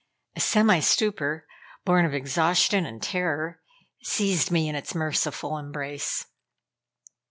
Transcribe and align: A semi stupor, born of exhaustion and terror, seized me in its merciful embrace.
A 0.35 0.39
semi 0.39 0.79
stupor, 0.79 1.45
born 1.85 2.07
of 2.07 2.13
exhaustion 2.15 2.87
and 2.87 3.03
terror, 3.03 3.61
seized 4.01 4.49
me 4.49 4.67
in 4.67 4.73
its 4.73 4.95
merciful 4.95 5.59
embrace. 5.59 6.25